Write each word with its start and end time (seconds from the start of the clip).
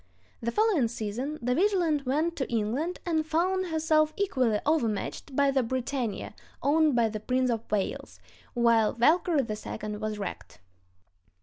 The 0.41 0.49
following 0.51 0.87
season 0.87 1.37
the 1.43 1.53
Vigilant 1.53 2.07
went 2.07 2.35
to 2.37 2.49
England, 2.51 2.99
and 3.05 3.23
found 3.23 3.67
herself 3.67 4.13
equally 4.17 4.59
overmatched 4.65 5.35
by 5.35 5.51
the 5.51 5.61
Britannia, 5.61 6.33
owned 6.63 6.95
by 6.95 7.07
the 7.07 7.19
Prince 7.19 7.51
of 7.51 7.69
Wales, 7.71 8.19
while 8.55 8.93
Valkyrie 8.93 9.45
II 9.47 9.97
was 9.97 10.17
wrecked. 10.17 10.59